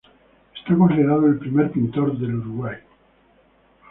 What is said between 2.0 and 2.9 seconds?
del Uruguay.